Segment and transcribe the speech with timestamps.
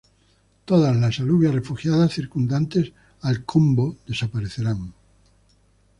[0.65, 4.95] Todas las alubias refugiadas circundantes al combo, desaparecerán.